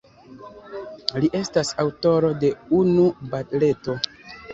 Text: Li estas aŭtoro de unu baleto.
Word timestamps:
Li 1.23 1.27
estas 1.39 1.71
aŭtoro 1.83 2.31
de 2.45 2.49
unu 2.79 3.05
baleto. 3.35 3.97